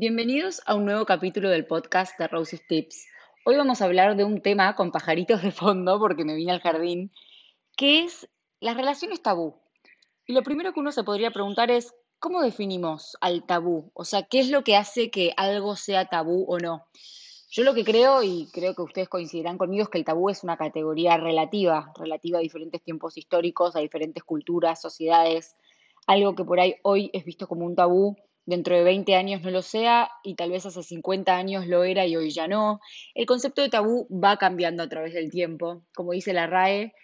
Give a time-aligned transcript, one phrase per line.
[0.00, 3.08] Bienvenidos a un nuevo capítulo del podcast de Roses Tips.
[3.44, 6.60] Hoy vamos a hablar de un tema con pajaritos de fondo porque me vine al
[6.60, 7.10] jardín,
[7.76, 8.28] que es
[8.60, 9.56] las relaciones tabú.
[10.24, 13.90] Y lo primero que uno se podría preguntar es, ¿cómo definimos al tabú?
[13.92, 16.86] O sea, ¿qué es lo que hace que algo sea tabú o no?
[17.50, 20.44] Yo lo que creo, y creo que ustedes coincidirán conmigo, es que el tabú es
[20.44, 25.56] una categoría relativa, relativa a diferentes tiempos históricos, a diferentes culturas, sociedades.
[26.06, 28.16] Algo que por ahí hoy es visto como un tabú,
[28.48, 32.06] dentro de 20 años no lo sea y tal vez hace 50 años lo era
[32.06, 32.80] y hoy ya no.
[33.14, 35.82] El concepto de tabú va cambiando a través del tiempo.
[35.94, 36.94] Como dice la RAE,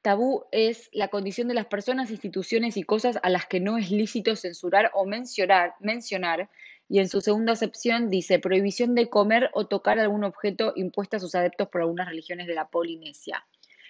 [0.00, 3.90] tabú es la condición de las personas, instituciones y cosas a las que no es
[3.90, 6.48] lícito censurar o mencionar, mencionar.
[6.88, 11.20] Y en su segunda acepción dice prohibición de comer o tocar algún objeto impuesta a
[11.20, 13.44] sus adeptos por algunas religiones de la Polinesia.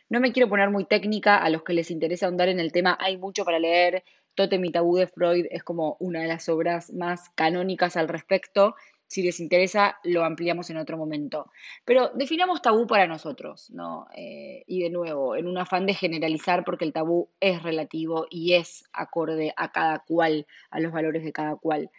[0.09, 2.99] No me quiero poner muy técnica, a los que les interesa ahondar en el tema
[3.01, 4.02] hay mucho para leer,
[4.34, 8.74] Totem y Tabú de Freud es como una de las obras más canónicas al respecto.
[9.07, 11.51] Si les interesa, lo ampliamos en otro momento.
[11.85, 14.07] Pero definamos tabú para nosotros, ¿no?
[14.15, 18.54] Eh, y de nuevo, en un afán de generalizar, porque el tabú es relativo y
[18.54, 21.91] es acorde a cada cual, a los valores de cada cual.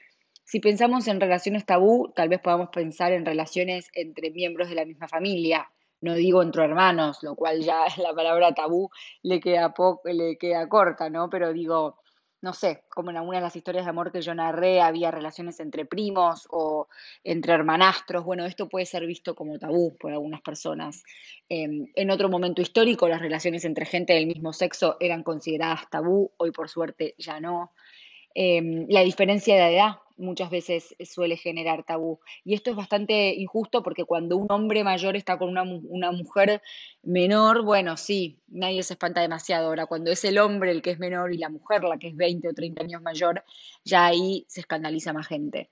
[0.45, 4.85] Si pensamos en relaciones tabú, tal vez podamos pensar en relaciones entre miembros de la
[4.85, 5.69] misma familia,
[6.01, 8.89] no digo entre hermanos, lo cual ya la palabra tabú
[9.21, 9.73] le queda,
[10.05, 11.29] le queda corta, ¿no?
[11.29, 12.00] Pero digo,
[12.41, 15.59] no sé, como en algunas de las historias de amor que yo narré, había relaciones
[15.59, 16.87] entre primos o
[17.23, 18.23] entre hermanastros.
[18.23, 21.03] Bueno, esto puede ser visto como tabú por algunas personas.
[21.49, 26.31] Em, en otro momento histórico, las relaciones entre gente del mismo sexo eran consideradas tabú,
[26.37, 27.71] hoy por suerte ya no.
[28.33, 32.19] Em, la diferencia de edad muchas veces suele generar tabú.
[32.43, 36.61] Y esto es bastante injusto porque cuando un hombre mayor está con una, una, mujer
[37.03, 39.67] menor, bueno, sí, nadie se espanta demasiado.
[39.67, 42.15] Ahora, cuando es el hombre el que es menor y la mujer la que es
[42.15, 43.43] 20 o 30 años mayor,
[43.83, 45.69] ya ahí se escandaliza más gente.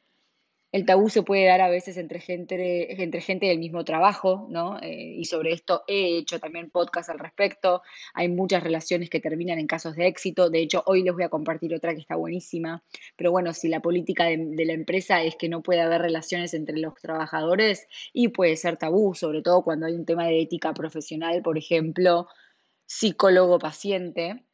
[0.71, 4.79] El tabú se puede dar a veces entre gente, entre gente del mismo trabajo, ¿no?
[4.81, 7.81] Eh, y sobre esto he hecho también podcast al respecto.
[8.13, 10.51] Hay muchas relaciones que terminan en casos de éxito.
[10.51, 12.83] De hecho, hoy les voy a compartir otra que está buenísima.
[13.15, 16.53] Pero bueno, si la política de, de la empresa es que no puede haber relaciones
[16.53, 20.73] entre los trabajadores y puede ser tabú, sobre todo cuando hay un tema de ética
[20.75, 22.27] profesional, por ejemplo,
[22.85, 24.45] psicólogo-paciente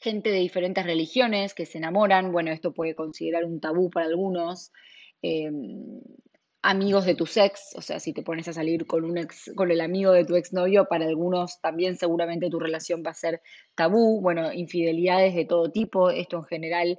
[0.00, 4.72] gente de diferentes religiones que se enamoran, bueno, esto puede considerar un tabú para algunos,
[5.22, 6.00] Em,
[6.62, 9.70] amigos de tu ex, o sea, si te pones a salir con un ex, con
[9.70, 13.40] el amigo de tu exnovio, para algunos también seguramente tu relación va a ser
[13.74, 16.98] tabú, bueno, infidelidades de todo tipo, esto en general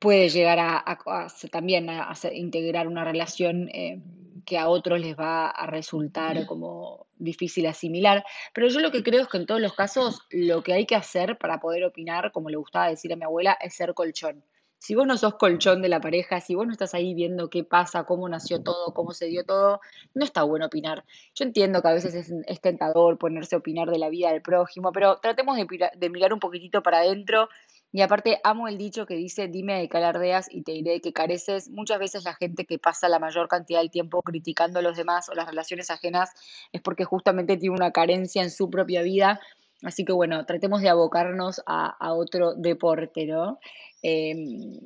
[0.00, 4.00] puede llegar a, también a, integrar una relación eh,
[4.46, 8.24] que a otros les va a resultar como difícil asimilar.
[8.54, 10.96] Pero yo lo que creo es que en todos los casos lo que hay que
[10.96, 14.42] hacer para poder opinar, como le gustaba decir a mi abuela, es ser colchón.
[14.80, 17.64] Si vos no sos colchón de la pareja, si vos no estás ahí viendo qué
[17.64, 19.78] pasa, cómo nació todo, cómo se dio todo,
[20.14, 21.04] no está bueno opinar.
[21.34, 24.90] Yo entiendo que a veces es, tentador ponerse a opinar de la vida del prójimo,
[24.90, 27.50] pero tratemos de, mirar un poquitito para adentro.
[27.92, 31.68] Y aparte, amo el dicho que dice, dime de calardeas y te diré que careces.
[31.68, 35.28] Muchas veces la gente que pasa la mayor cantidad del tiempo criticando a los demás
[35.28, 36.30] o las relaciones ajenas
[36.72, 39.40] es porque justamente tiene una carencia en su propia vida
[39.82, 43.58] Así que bueno, tratemos de abocarnos a, otro deporte, ¿no?
[44.02, 44.80] Em,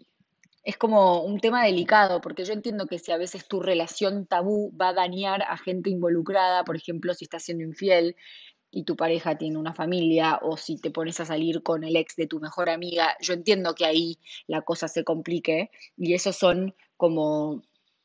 [0.64, 4.72] es como un tema delicado, porque yo entiendo que si a veces tu relación tabú
[4.76, 8.16] va a dañar a gente involucrada, por ejemplo, si estás siendo infiel
[8.70, 12.16] y tu pareja tiene una familia, o si te pones a salir con el ex
[12.16, 16.74] de tu mejor amiga, yo entiendo que ahí la cosa se complique, y esos son
[16.96, 17.62] como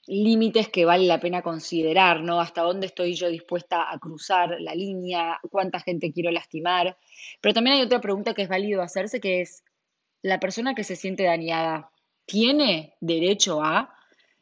[0.10, 2.42] límites que vale la pena considerar, ¿no?
[2.42, 6.98] Hasta dónde estoy yo dispuesta a cruzar la línea, cuánta gente quiero lastimar.
[7.42, 9.64] Pero también hay otra pregunta que es válido hacerse, que es,
[10.22, 11.92] ¿la persona que se siente dañada
[12.26, 13.96] tiene derecho a,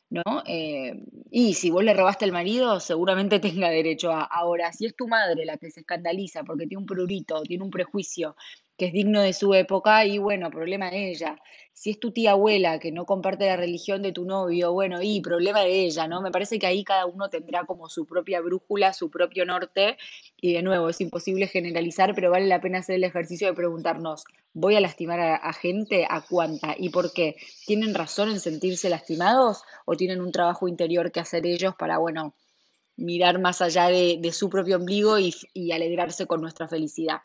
[0.09, 0.23] ¿no?
[0.45, 4.23] Eh, y si vos le robaste al marido, seguramente tenga derecho a.
[4.23, 7.71] Ahora, si es tu madre la que se escandaliza porque tiene un prurito, tiene un
[7.71, 8.35] prejuicio
[8.77, 11.41] que es digno de su época y bueno, problema de ella.
[11.73, 15.19] Si es tu tía abuela que no comparte la religión de tu novio, bueno, y
[15.21, 16.21] problema de ella, ¿no?
[16.21, 19.97] Me parece que ahí cada uno tendrá como su propia brújula, su propio norte
[20.39, 24.25] y de nuevo, es imposible generalizar, pero vale la pena hacer el ejercicio de preguntarnos,
[24.53, 26.05] ¿voy a lastimar a, gente?
[26.09, 26.75] ¿A cuánta?
[26.77, 27.35] ¿Y por qué?
[27.65, 32.35] ¿Tienen razón en sentirse lastimados o tienen un trabajo interior que hacer ellos para, bueno,
[32.95, 37.21] mirar más allá de, su propio ombligo y alegrarse con nuestra felicidad?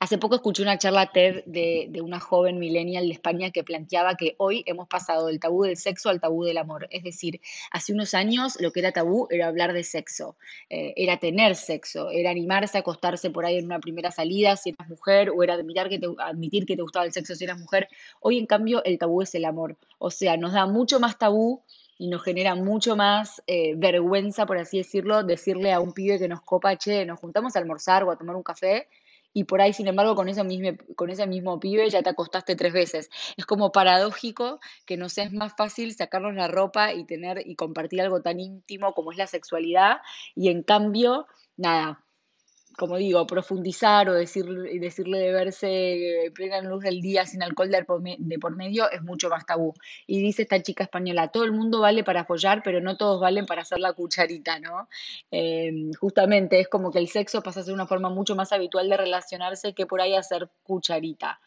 [0.00, 4.36] Hace poco escuché una charla TED de, una joven millennial de España que planteaba que
[4.38, 6.86] hoy hemos pasado del tabú del sexo al tabú del amor.
[6.92, 7.40] Es decir,
[7.72, 10.36] hace unos años lo que era tabú era hablar de sexo,
[10.70, 14.70] eh, era tener sexo, era animarse a acostarse por ahí en una primera salida si
[14.70, 17.58] eras mujer o era admitir que te, admitir que te gustaba el sexo si eras
[17.58, 17.88] mujer.
[18.20, 19.76] Hoy en cambio el tabú es el amor.
[19.98, 21.64] O sea, nos da mucho más tabú
[21.98, 26.28] y nos genera mucho más eh, vergüenza, por así decirlo, decirle a un pibe que
[26.28, 28.86] nos copa, che, nos juntamos a almorzar o a tomar un café
[29.38, 32.56] y por ahí, sin embargo, con, ese mismo, con ese mismo pibe ya te acostaste
[32.56, 33.08] tres veces.
[33.36, 38.00] Es como paradójico que nos es más fácil sacarnos la ropa y tener y compartir
[38.00, 39.98] algo tan íntimo como es la sexualidad
[40.34, 42.02] y en cambio, nada,
[42.78, 47.72] como digo, profundizar o decirle, decirle de verse en plena luz del día sin alcohol
[47.72, 49.74] de por, medio es mucho más tabú.
[50.06, 53.46] Y dice esta chica española, todo el mundo vale para follar, pero no todos valen
[53.46, 54.88] para hacer la cucharita, ¿no?
[55.32, 58.88] Eh, justamente es como que el sexo pasa a ser una forma mucho más habitual
[58.88, 61.40] de relacionarse que por ahí hacer cucharita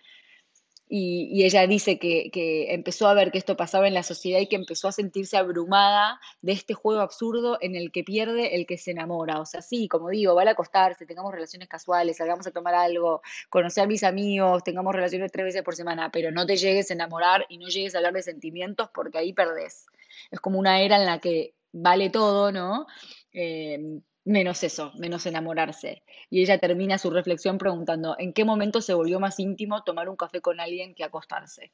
[0.93, 2.29] y, ella dice que,
[2.73, 6.19] empezó a ver que esto pasaba en la sociedad y que empezó a sentirse abrumada
[6.41, 9.39] de este juego absurdo en el que pierde el que se enamora.
[9.39, 13.85] O sea, sí, como digo, vale acostarse, tengamos relaciones casuales, salgamos a tomar algo, conocer
[13.85, 17.45] a mis amigos, tengamos relaciones tres veces por semana, pero no te llegues a enamorar
[17.47, 19.85] y no llegues a hablar de sentimientos porque ahí perdés.
[20.29, 22.85] Es como una era en la que vale todo, ¿no?
[23.31, 26.03] Eh, menos eso, menos enamorarse.
[26.29, 30.15] Y ella termina su reflexión preguntando, ¿en qué momento se volvió más íntimo tomar un
[30.15, 31.71] café con alguien que acostarse?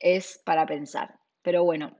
[0.00, 1.18] Es para pensar.
[1.42, 1.96] Pero bueno,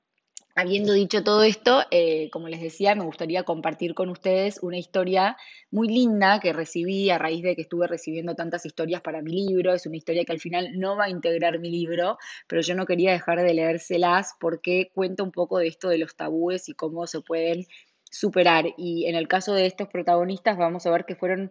[0.54, 5.36] habiendo dicho todo esto, eh, como les decía, me gustaría compartir con ustedes una historia
[5.70, 9.72] muy linda que recibí a raíz de que estuve recibiendo tantas historias para mi libro.
[9.72, 12.86] Es una historia que al final no va a integrar mi libro, pero yo no
[12.86, 17.06] quería dejar de leérselas porque cuenta un poco de esto de los tabúes y cómo
[17.06, 17.64] se pueden
[18.10, 18.66] superar.
[18.76, 21.50] Y en el caso de estos protagonistas vamos a ver que fueron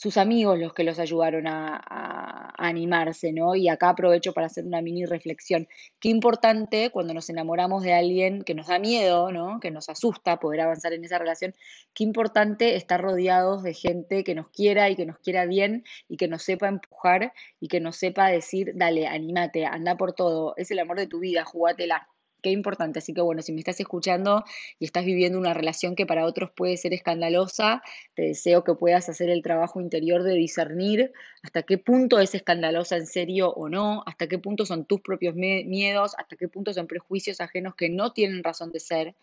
[0.00, 3.54] sus amigos los que los ayudaron a, animarse, ¿no?
[3.54, 5.66] Y acá aprovecho para hacer una mini reflexión.
[5.98, 9.60] Qué importante cuando nos enamoramos de alguien que nos da miedo, ¿no?
[9.60, 11.54] Que nos asusta poder avanzar en esa relación,
[11.94, 16.18] qué importante estar rodeados de gente que nos quiera y que nos quiera bien y
[16.18, 20.70] que nos sepa empujar y que nos sepa decir, dale, anímate, anda por todo, es
[20.70, 22.08] el amor de tu vida, jugátela.
[22.42, 22.98] Qué importante.
[22.98, 24.44] Así que bueno, si me estás escuchando
[24.78, 27.82] y estás viviendo una relación que para otros puede ser escandalosa,
[28.14, 32.96] te deseo que puedas hacer el trabajo interior de discernir hasta qué punto es escandalosa
[32.96, 36.86] en serio o no, hasta qué punto son tus propios miedos, hasta qué punto son
[36.86, 39.14] prejuicios ajenos que no tienen razón de ser.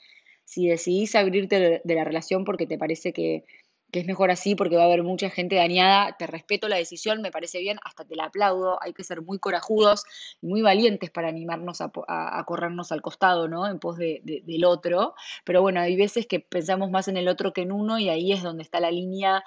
[0.46, 3.44] Si decidís abrirte de la relación porque te parece que
[3.92, 6.16] que es mejor así porque va a haber mucha gente dañada.
[6.18, 8.82] Te respeto la decisión, me parece bien, hasta te la aplaudo.
[8.82, 10.04] Hay que ser muy corajudos
[10.42, 13.68] y muy valientes para animarnos a, corrernos al costado, ¿no?
[13.68, 15.16] En pos de, del otro.
[15.46, 18.34] Pero bueno, hay veces que pensamos más en el otro que en uno y ahí
[18.34, 19.44] es donde está la línea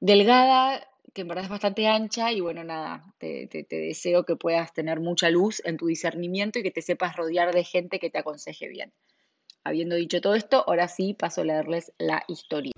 [0.00, 4.74] delgada que en verdad es bastante ancha y bueno, nada, te, te, deseo que puedas
[4.74, 8.18] tener mucha luz en tu discernimiento y que te sepas rodear de gente que te
[8.18, 8.92] aconseje bien.
[9.64, 12.72] Habiendo dicho todo esto, ahora sí paso a leerles la historia.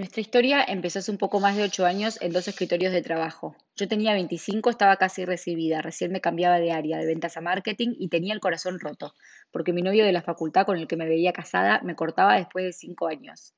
[0.00, 3.54] Nuestra historia empezó hace un poco más de ocho años en dos escritorios de trabajo.
[3.76, 7.96] Yo tenía 25, estaba casi recibida, recién me cambiaba de área, de ventas a marketing
[7.98, 9.12] y tenía el corazón roto,
[9.50, 12.64] porque mi novio de la facultad con el que me veía casada me cortaba después
[12.64, 13.52] de cinco años.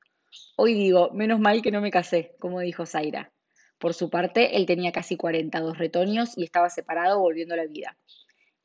[0.57, 3.31] Hoy digo, menos mal que no me casé, como dijo Zaira.
[3.77, 7.95] Por su parte, él tenía casi 42 retoños y estaba separado volviendo a la vida.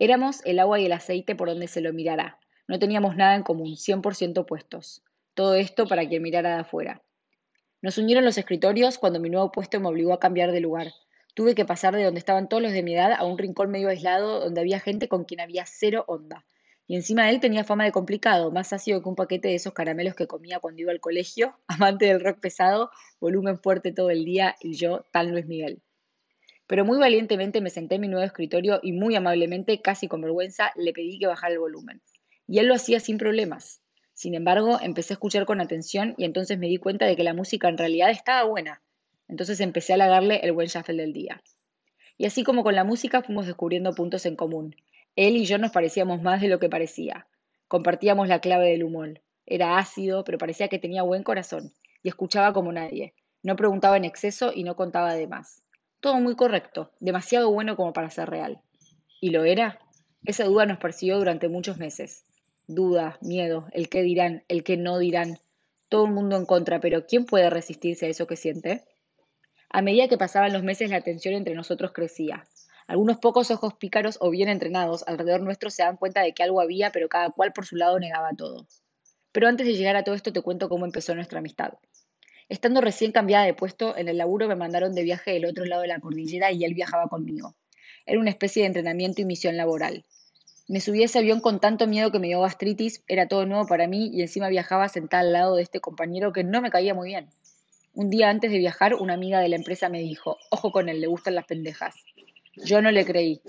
[0.00, 2.40] Éramos el agua y el aceite por donde se lo mirara.
[2.66, 5.04] No teníamos nada en común, 100% opuestos.
[5.34, 7.04] Todo esto para quien mirara de afuera.
[7.80, 10.88] Nos unieron los escritorios cuando mi nuevo puesto me obligó a cambiar de lugar.
[11.34, 13.88] Tuve que pasar de donde estaban todos los de mi edad a un rincón medio
[13.88, 16.44] aislado donde había gente con quien había cero onda.
[16.88, 19.74] Y encima de él tenía fama de complicado, más ácido que un paquete de esos
[19.74, 24.24] caramelos que comía cuando iba al colegio, amante del rock pesado, volumen fuerte todo el
[24.24, 25.80] día y yo, tal Luis Miguel.
[26.66, 30.72] Pero muy valientemente me senté en mi nuevo escritorio y muy amablemente, casi con vergüenza,
[30.74, 32.02] le pedí que bajara el volumen.
[32.48, 33.82] Y él lo hacía sin problemas.
[34.18, 37.34] Sin embargo, empecé a escuchar con atención y entonces me di cuenta de que la
[37.34, 38.82] música en realidad estaba buena.
[39.28, 41.40] Entonces empecé a halagarle el buen shuffle del día.
[42.16, 44.74] Y así como con la música fuimos descubriendo puntos en común.
[45.14, 47.28] Él y yo nos parecíamos más de lo que parecía.
[47.68, 49.20] Compartíamos la clave del humor.
[49.46, 51.72] Era ácido, pero parecía que tenía buen corazón
[52.02, 53.14] y escuchaba como nadie.
[53.44, 55.62] No preguntaba en exceso y no contaba de más.
[56.00, 58.60] Todo muy correcto, demasiado bueno como para ser real.
[59.20, 59.78] ¿Y lo era?
[60.24, 62.24] Esa duda nos persiguió durante muchos meses
[62.68, 65.40] duda, miedo, el qué dirán, el qué no dirán,
[65.88, 68.84] todo el mundo en contra, pero ¿quién puede resistirse a eso que siente?
[69.70, 72.46] A medida que pasaban los meses, la tensión entre nosotros crecía.
[72.86, 76.60] Algunos pocos ojos pícaros o bien entrenados alrededor nuestro se dan cuenta de que algo
[76.60, 78.66] había, pero cada cual por su lado negaba todo.
[79.32, 81.74] Pero antes de llegar a todo esto te cuento cómo empezó nuestra amistad.
[82.48, 85.82] Estando recién cambiada de puesto, en el laburo me mandaron de viaje del otro lado
[85.82, 87.54] de la cordillera y él viajaba conmigo.
[88.06, 90.04] Era una especie de entrenamiento y misión laboral.
[90.68, 93.66] Me subí a ese avión con tanto miedo que me dio gastritis, era todo nuevo
[93.66, 96.92] para mí y encima viajaba sentada al lado de este compañero que no me caía
[96.92, 97.30] muy bien.
[97.94, 101.00] Un día antes de viajar, una amiga de la empresa me dijo, ojo con él,
[101.00, 101.94] le gustan las pendejas.
[102.54, 103.40] Yo no le creí.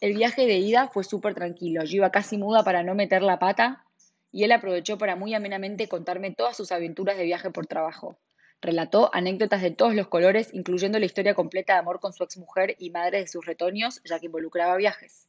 [0.00, 1.84] El viaje de ida fue súper tranquilo.
[1.84, 3.84] Yo iba casi muda para no meter la pata
[4.32, 8.18] y él aprovechó para muy amenamente contarme todas sus aventuras de viaje por trabajo.
[8.60, 12.74] Relató anécdotas de todos los colores, incluyendo la historia completa de amor con su exmujer
[12.80, 15.28] y madre de sus retoños, ya que involucraba viajes.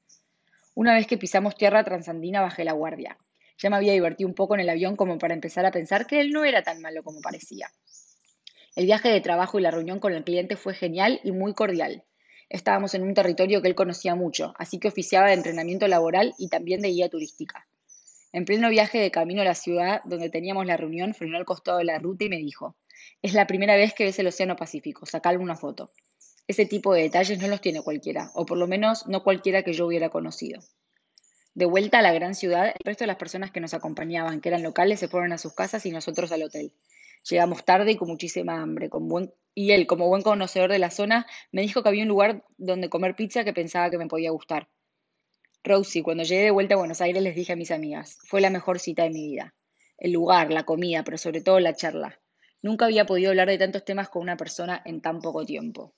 [0.77, 3.17] Una vez que pisamos tierra transandina bajé la guardia.
[3.57, 6.21] Ya me había divertido un poco en el avión como para empezar a pensar que
[6.21, 7.71] él no era tan malo como parecía.
[8.75, 12.03] El viaje de trabajo y la reunión con el cliente fue genial y muy cordial.
[12.47, 16.47] Estábamos en un territorio que él conocía mucho, así que oficiaba de entrenamiento laboral y
[16.47, 17.67] también de guía turística.
[18.31, 21.79] En pleno viaje de camino a la ciudad donde teníamos la reunión, frenó al costado
[21.79, 22.75] de la ruta y me dijo,
[23.23, 25.91] es la primera vez que ves el Océano Pacífico, sacale una foto.
[26.47, 29.73] Ese tipo de detalles no los tiene cualquiera, o por lo menos no cualquiera que
[29.73, 30.61] yo hubiera conocido.
[31.53, 34.49] De vuelta a la gran ciudad, el resto de las personas que nos acompañaban, que
[34.49, 36.71] eran locales, se fueron a sus casas y nosotros al hotel.
[37.29, 39.33] Llegamos tarde y con muchísima hambre, con buen...
[39.53, 42.89] y él, como buen conocedor de la zona, me dijo que había un lugar donde
[42.89, 44.69] comer pizza que pensaba que me podía gustar.
[45.65, 48.49] Rosie, cuando llegué de vuelta a Buenos Aires les dije a mis amigas, fue la
[48.49, 49.53] mejor cita de mi vida.
[49.97, 52.21] El lugar, la comida, pero sobre todo la charla.
[52.61, 55.93] Nunca había podido hablar de tantos temas con una persona en tan poco tiempo.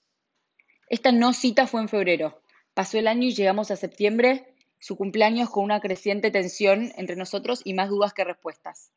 [0.89, 2.41] Esta no cita fue en febrero.
[2.73, 7.61] Pasó el año y llegamos a septiembre, su cumpleaños con una creciente tensión entre nosotros
[7.63, 8.91] y más dudas que respuestas.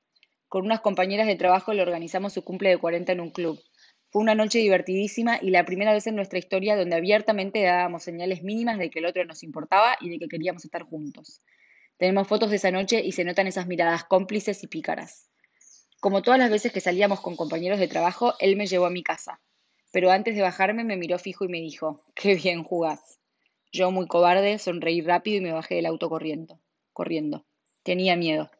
[0.48, 3.60] Con unas compañeras de trabajo le organizamos su cumple de 40 en un club.
[4.08, 8.42] Fue una noche divertidísima y la primera vez en nuestra historia donde abiertamente dábamos señales
[8.42, 11.42] mínimas de que el otro nos importaba y de que queríamos estar juntos.
[11.98, 15.28] Tenemos fotos de esa noche y se notan esas miradas cómplices y pícaras.
[16.00, 19.02] Como todas las veces que salíamos con compañeros de trabajo, él me llevó a mi
[19.02, 19.42] casa
[19.92, 23.20] pero antes de bajarme me miró fijo y me dijo, qué bien jugás.
[23.70, 26.58] Yo, muy cobarde, sonreí rápido y me bajé del auto corriendo.
[26.92, 27.44] corriendo.
[27.82, 28.50] Tenía miedo.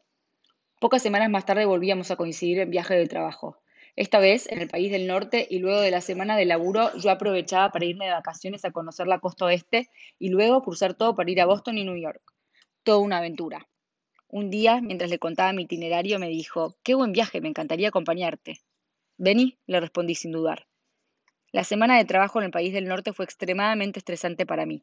[0.79, 3.57] Pocas semanas más tarde volvíamos a coincidir en viaje de trabajo.
[3.95, 7.11] Esta vez en el país del norte y luego de la semana de laburo yo
[7.11, 11.29] aprovechaba para irme de vacaciones a conocer la costa oeste y luego cruzar todo para
[11.29, 12.21] ir a Boston y New York.
[12.83, 13.67] Toda una aventura.
[14.27, 18.61] Un día, mientras le contaba mi itinerario, me dijo, qué buen viaje, me encantaría acompañarte.
[19.17, 20.65] Vení, le respondí sin dudar.
[21.53, 24.81] La semana de trabajo en el país del norte fue extremadamente estresante para mí.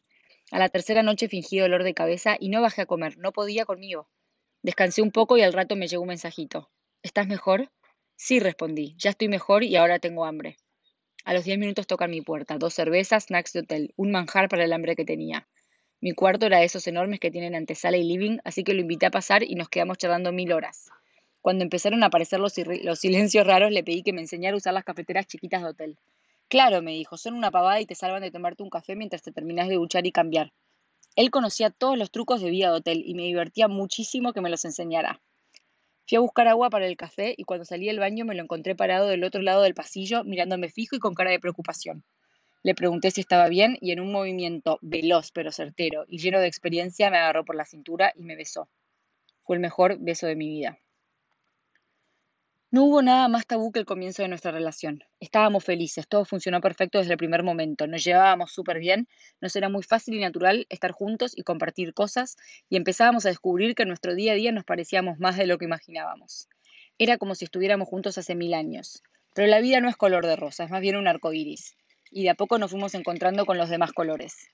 [0.52, 3.64] A la tercera noche fingí dolor de cabeza y no bajé a comer, no podía
[3.64, 4.08] conmigo.
[4.62, 6.70] Descansé un poco y al rato me llegó un mensajito.
[7.02, 7.72] ¿Estás mejor?
[8.14, 10.58] Sí, respondí, ya estoy mejor y ahora tengo hambre.
[11.24, 14.62] A los diez minutos tocan mi puerta, dos cervezas, snacks de hotel, un manjar para
[14.62, 15.48] el hambre que tenía.
[16.00, 19.06] Mi cuarto era de esos enormes que tienen antesala y living, así que lo invité
[19.06, 20.88] a pasar y nos quedamos charlando mil horas.
[21.40, 24.72] Cuando empezaron a aparecer los, los silencios raros, le pedí que me enseñara a usar
[24.72, 25.98] las cafeteras chiquitas de hotel.
[26.50, 29.30] Claro, me dijo, son una pavada y te salvan de tomarte un café mientras te
[29.30, 30.52] terminas de duchar y cambiar.
[31.14, 34.50] Él conocía todos los trucos de vida de hotel y me divertía muchísimo que me
[34.50, 35.22] los enseñara.
[36.08, 38.74] Fui a buscar agua para el café y cuando salí del baño me lo encontré
[38.74, 42.02] parado del otro lado del pasillo, mirándome fijo y con cara de preocupación.
[42.64, 46.48] Le pregunté si estaba bien y en un movimiento veloz pero certero y lleno de
[46.48, 48.68] experiencia me agarró por la cintura y me besó.
[49.44, 50.80] Fue el mejor beso de mi vida.
[52.72, 55.02] No hubo nada más tabú que el comienzo de nuestra relación.
[55.18, 59.08] Estábamos felices, todo funcionó perfecto desde el primer momento, nos llevábamos súper bien,
[59.40, 62.36] nos era muy fácil y natural estar juntos y compartir cosas,
[62.68, 65.58] y empezábamos a descubrir que en nuestro día a día nos parecíamos más de lo
[65.58, 66.48] que imaginábamos.
[66.96, 69.02] Era como si estuviéramos juntos hace mil años.
[69.34, 71.74] Pero la vida no es color de rosa, es más bien un arco iris,
[72.12, 74.48] y de a poco nos fuimos encontrando con los demás colores.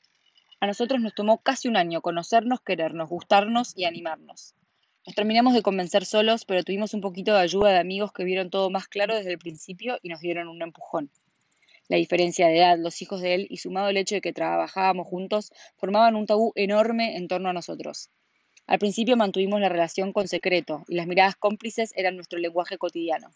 [0.60, 4.54] A nosotros nos tomó casi un año conocernos, querernos, gustarnos y animarnos.
[5.06, 8.50] Nos terminamos de convencer solos, pero tuvimos un poquito de ayuda de amigos que vieron
[8.50, 11.12] todo más claro desde el principio y nos dieron un empujón.
[11.86, 15.06] La diferencia de edad, los hijos de él y sumado el hecho de que trabajábamos
[15.06, 18.10] juntos, formaban un tabú enorme en torno a nosotros.
[18.66, 23.30] Al principio mantuvimos la relación con secreto y las miradas cómplices eran nuestro lenguaje cotidiano.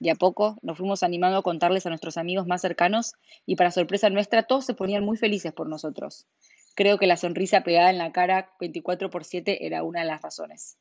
[0.00, 3.12] De a poco nos fuimos animando a contarles a nuestros amigos más cercanos
[3.46, 6.26] y para sorpresa nuestra todos se ponían muy felices por nosotros.
[6.74, 10.20] Creo que la sonrisa pegada en la cara 24 por 7 era una de las
[10.20, 10.76] razones.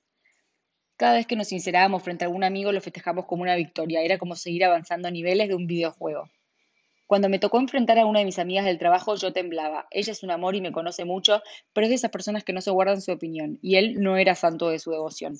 [1.04, 4.18] Cada vez que nos sincerábamos frente a algún amigo lo festejamos como una victoria, era
[4.18, 6.30] como seguir avanzando a niveles de un videojuego.
[7.08, 9.86] Cuando me tocó enfrentar a una de mis amigas del trabajo, yo temblaba.
[9.92, 11.44] Ella es un amor y me conoce mucho,
[11.74, 14.34] pero es de esas personas que no se guardan su opinión, y él no era
[14.34, 15.36] santo de su devoción.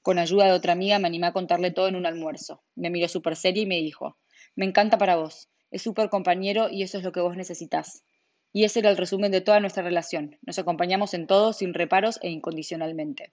[0.00, 2.62] Con ayuda de otra amiga me animé a contarle todo en un almuerzo.
[2.76, 4.16] Me miró súper seria y me dijo,
[4.54, 8.04] me encanta para vos, es súper compañero y eso es lo que vos necesitas.
[8.52, 10.38] Y ese era el resumen de toda nuestra relación.
[10.42, 13.32] Nos acompañamos en todo, sin reparos e incondicionalmente.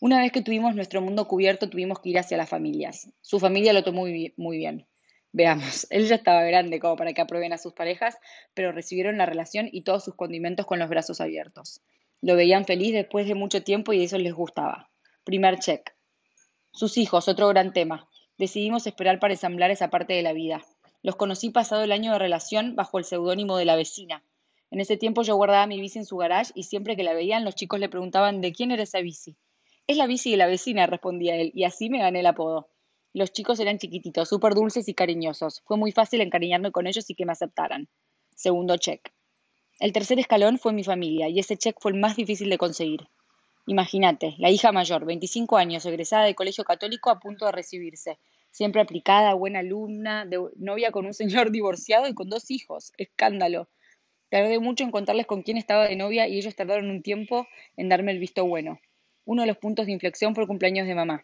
[0.00, 3.10] Una vez que tuvimos nuestro mundo cubierto, tuvimos que ir hacia las familias.
[3.20, 4.02] Su familia lo tomó
[4.36, 4.86] muy, bien.
[5.32, 8.16] Veamos, él ya estaba grande como para que aprueben a sus parejas,
[8.54, 11.80] pero recibieron la relación y todos sus condimentos con los brazos abiertos.
[12.20, 14.88] Lo veían feliz después de mucho tiempo y eso les gustaba.
[15.24, 15.92] Primer check.
[16.70, 18.08] Sus hijos, otro gran tema.
[18.38, 20.64] Decidimos esperar para ensamblar esa parte de la vida.
[21.02, 24.22] Los conocí pasado el año de relación bajo el seudónimo de la vecina.
[24.70, 27.44] En ese tiempo yo guardaba mi bici en su garage y siempre que la veían
[27.44, 29.36] los chicos le preguntaban ¿de quién era esa bici?
[29.88, 32.68] Es la bici de la vecina, respondía él, y así me gané el apodo.
[33.14, 35.62] Los chicos eran chiquititos, súper dulces y cariñosos.
[35.64, 37.88] Fue muy fácil encariñarme con ellos y que me aceptaran.
[38.36, 39.10] Segundo check.
[39.80, 43.08] El tercer escalón fue mi familia, y ese check fue el más difícil de conseguir.
[43.66, 48.18] Imagínate, la hija mayor, 25 años, egresada de colegio católico a punto de recibirse,
[48.50, 52.92] siempre aplicada, buena alumna, novia con un señor divorciado y con dos hijos.
[52.98, 53.70] Escándalo.
[54.28, 57.88] Tardé mucho en contarles con quién estaba de novia y ellos tardaron un tiempo en
[57.88, 58.78] darme el visto bueno.
[59.28, 61.22] Uno de los puntos de inflexión fue el cumpleaños de mamá.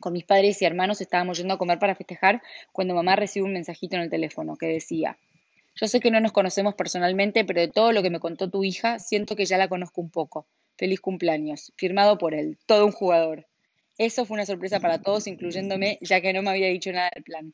[0.00, 3.52] Con mis padres y hermanos estábamos yendo a comer para festejar cuando mamá recibió un
[3.52, 5.18] mensajito en el teléfono que decía,
[5.74, 8.64] yo sé que no nos conocemos personalmente, pero de todo lo que me contó tu
[8.64, 10.46] hija, siento que ya la conozco un poco.
[10.78, 11.74] Feliz cumpleaños.
[11.76, 12.56] Firmado por él.
[12.64, 13.46] Todo un jugador.
[13.98, 17.22] Eso fue una sorpresa para todos, incluyéndome, ya que no me había dicho nada del
[17.22, 17.52] plan.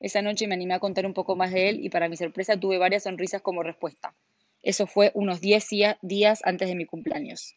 [0.00, 2.60] Esa noche me animé a contar un poco más de él y para mi sorpresa
[2.60, 4.14] tuve varias sonrisas como respuesta.
[4.62, 5.66] Eso fue unos 10
[6.02, 7.54] días antes de mi cumpleaños.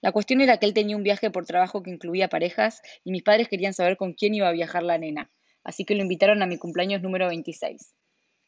[0.00, 3.24] La cuestión era que él tenía un viaje por trabajo que incluía parejas y mis
[3.24, 5.30] padres querían saber con quién iba a viajar la nena,
[5.64, 7.94] así que lo invitaron a mi cumpleaños número 26.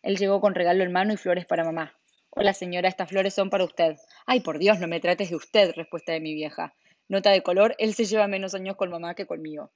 [0.03, 1.99] Él llegó con regalo en mano y flores para mamá.
[2.31, 3.97] Hola señora, estas flores son para usted.
[4.27, 6.75] Ay, por Dios, no me trates de usted, respuesta de mi vieja.
[7.09, 9.73] Nota de color, él se lleva menos años con mamá que conmigo.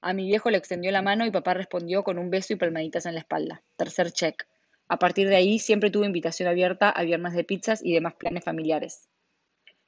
[0.00, 3.04] A mi viejo le extendió la mano y papá respondió con un beso y palmaditas
[3.04, 3.62] en la espalda.
[3.76, 4.48] Tercer check.
[4.88, 8.44] A partir de ahí siempre tuve invitación abierta a viernes de pizzas y demás planes
[8.44, 9.08] familiares.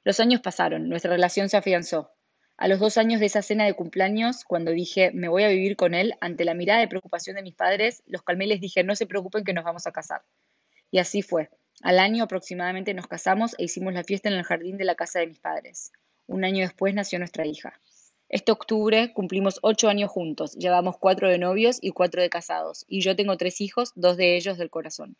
[0.03, 2.11] Los años pasaron, nuestra relación se afianzó.
[2.57, 5.75] A los dos años de esa cena de cumpleaños, cuando dije me voy a vivir
[5.75, 8.83] con él, ante la mirada de preocupación de mis padres, los calmé y les dije
[8.83, 10.23] no se preocupen que nos vamos a casar.
[10.89, 11.49] Y así fue.
[11.83, 15.19] Al año aproximadamente nos casamos e hicimos la fiesta en el jardín de la casa
[15.19, 15.91] de mis padres.
[16.25, 17.79] Un año después nació nuestra hija.
[18.27, 23.01] Este octubre cumplimos ocho años juntos, llevamos cuatro de novios y cuatro de casados, y
[23.01, 25.15] yo tengo tres hijos, dos de ellos del corazón.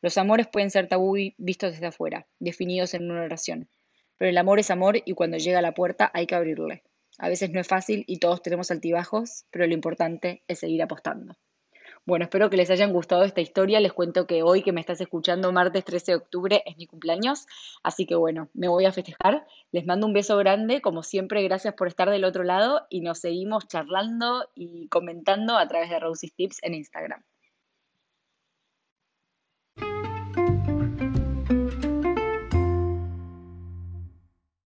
[0.00, 3.68] Los amores pueden ser tabú vistos desde afuera, definidos en una oración.
[4.18, 6.82] Pero el amor es amor y cuando llega a la puerta hay que abrirle.
[7.18, 11.34] A veces no es fácil y todos tenemos altibajos, pero lo importante es seguir apostando.
[12.06, 13.80] Bueno, espero que les hayan gustado esta historia.
[13.80, 17.46] Les cuento que hoy que me estás escuchando, martes 13 de octubre, es mi cumpleaños.
[17.82, 19.44] Así que bueno, me voy a festejar.
[19.72, 20.80] Les mando un beso grande.
[20.80, 25.66] Como siempre, gracias por estar del otro lado y nos seguimos charlando y comentando a
[25.66, 27.24] través de Rosie's Tips en Instagram.